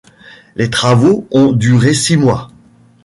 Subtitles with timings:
[0.55, 2.47] Les travaux ont duré six mois.